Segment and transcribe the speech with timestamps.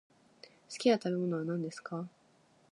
[0.67, 2.09] 好きな食べ物は何ですか。